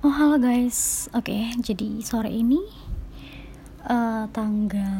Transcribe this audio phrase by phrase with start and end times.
[0.00, 2.56] Oh halo guys, oke jadi sore ini
[3.84, 4.96] uh, tanggal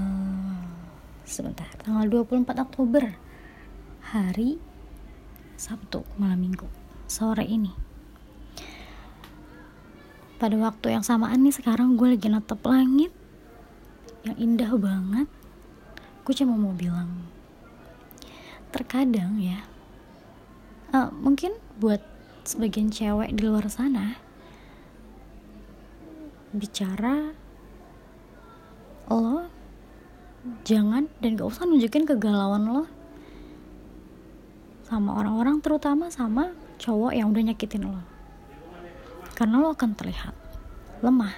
[1.24, 3.16] sebentar tanggal 24 Oktober
[4.12, 4.60] hari
[5.56, 6.68] Sabtu malam minggu
[7.08, 7.72] sore ini.
[10.36, 13.08] Pada waktu yang samaan nih sekarang gue lagi natap langit
[14.28, 15.32] yang indah banget.
[16.28, 17.24] Gue cuma mau bilang
[18.68, 19.64] terkadang ya
[20.92, 22.04] uh, mungkin buat
[22.44, 24.28] sebagian cewek di luar sana
[26.50, 27.34] bicara
[29.10, 29.46] lo
[30.66, 32.84] jangan dan gak usah nunjukin kegalauan lo
[34.86, 36.50] sama orang-orang terutama sama
[36.82, 38.02] cowok yang udah nyakitin lo.
[39.38, 40.34] Karena lo akan terlihat
[40.98, 41.30] lemah.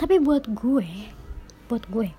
[0.00, 0.88] Tapi buat gue
[1.70, 2.10] buat gue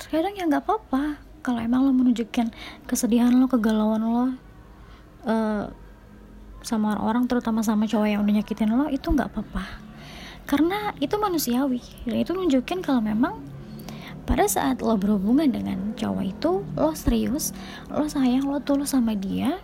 [0.00, 2.50] terkadang ya nggak apa-apa kalau emang lo menunjukkan
[2.90, 4.26] kesedihan lo kegalauan lo
[5.22, 5.70] uh,
[6.66, 9.89] sama orang-orang terutama sama cowok yang udah nyakitin lo itu nggak apa-apa
[10.50, 11.78] karena itu manusiawi.
[12.02, 13.38] Dan itu nunjukin kalau memang
[14.26, 17.54] pada saat lo berhubungan dengan cowok itu lo serius
[17.90, 19.58] lo sayang lo tulus sama dia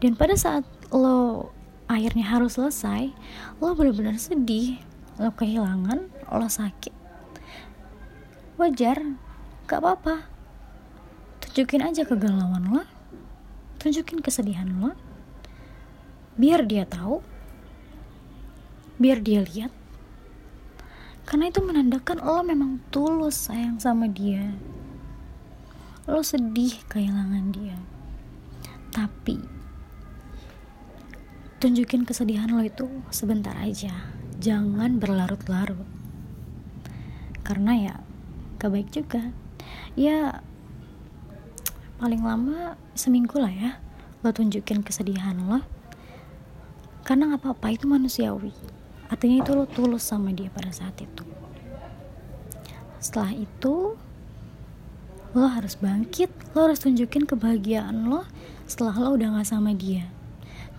[0.00, 1.48] dan pada saat lo
[1.88, 3.12] akhirnya harus selesai
[3.60, 4.80] lo benar-benar sedih
[5.20, 6.92] lo kehilangan lo sakit.
[8.56, 8.96] Wajar
[9.68, 10.24] gak apa-apa.
[11.44, 12.84] Tunjukin aja kegalauan lo
[13.80, 14.96] tunjukin kesedihan lo
[16.36, 17.35] biar dia tahu
[18.96, 19.72] biar dia lihat.
[21.26, 24.56] Karena itu menandakan lo memang tulus sayang sama dia.
[26.06, 27.76] Lo sedih kehilangan dia.
[28.94, 29.36] Tapi
[31.60, 33.92] tunjukin kesedihan lo itu sebentar aja.
[34.40, 35.84] Jangan berlarut-larut.
[37.42, 37.94] Karena ya
[38.56, 39.34] gak baik juga.
[39.98, 40.40] Ya
[41.98, 43.72] paling lama seminggu lah ya
[44.22, 45.60] lo tunjukin kesedihan lo.
[47.02, 48.54] Karena apa-apa itu manusiawi
[49.06, 51.22] artinya itu lo tulus sama dia pada saat itu.
[52.98, 53.94] Setelah itu
[55.36, 58.24] lo harus bangkit lo harus tunjukin kebahagiaan lo
[58.64, 60.08] setelah lo udah gak sama dia.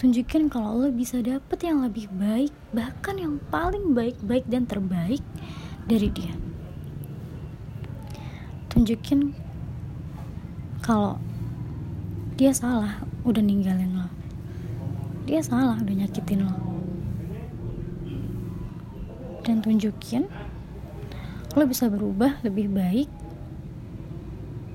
[0.01, 5.23] Tunjukin kalau lo bisa dapet yang lebih baik bahkan yang paling baik-baik dan terbaik
[5.87, 6.33] dari dia.
[8.67, 9.31] Tunjukin
[10.83, 11.15] kalau
[12.35, 14.07] dia salah udah ninggalin lo.
[15.23, 16.66] Dia salah udah nyakitin lo
[19.47, 20.27] dan tunjukin
[21.55, 23.07] lo bisa berubah lebih baik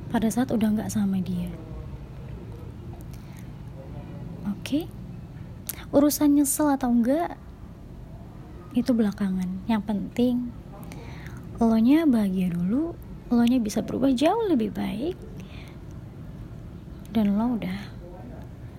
[0.08, 1.52] pada saat udah nggak sama dia.
[4.48, 4.84] Oke?
[4.84, 4.84] Okay?
[5.92, 7.36] urusan nyesel atau enggak
[8.72, 9.68] itu belakangan.
[9.68, 10.36] Yang penting
[11.60, 12.96] lo nya bahagia dulu
[13.28, 15.14] lo nya bisa berubah jauh lebih baik
[17.12, 17.80] dan lo udah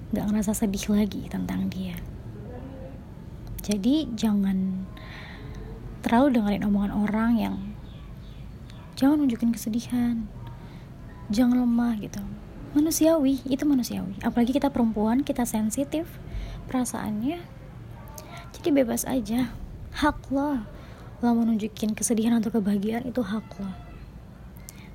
[0.09, 1.95] nggak ngerasa sedih lagi tentang dia.
[3.63, 4.89] Jadi jangan
[6.03, 7.55] terlalu dengerin omongan orang yang
[8.99, 10.27] jangan nunjukin kesedihan.
[11.31, 12.21] Jangan lemah gitu.
[12.77, 14.19] Manusiawi itu manusiawi.
[14.21, 16.05] Apalagi kita perempuan kita sensitif
[16.67, 17.39] perasaannya
[18.53, 19.49] jadi bebas aja.
[19.95, 20.61] Hak lo.
[21.23, 23.71] Lo mau nunjukin kesedihan atau kebahagiaan itu hak lo.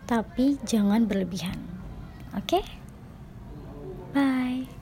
[0.05, 1.57] Tapi jangan berlebihan.
[2.37, 2.61] Oke?
[2.61, 2.65] Okay?
[4.15, 4.78] bye